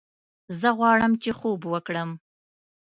زه 0.59 0.69
غواړم 0.77 1.11
چې 1.21 1.29
خوب 1.39 1.61
وکړم 1.73 2.09